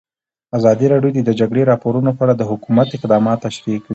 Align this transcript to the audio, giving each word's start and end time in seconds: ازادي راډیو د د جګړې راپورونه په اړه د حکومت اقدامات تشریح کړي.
ازادي 0.57 0.85
راډیو 0.93 1.15
د 1.15 1.19
د 1.27 1.31
جګړې 1.39 1.63
راپورونه 1.71 2.11
په 2.13 2.21
اړه 2.25 2.33
د 2.37 2.43
حکومت 2.51 2.87
اقدامات 2.97 3.37
تشریح 3.45 3.77
کړي. 3.85 3.89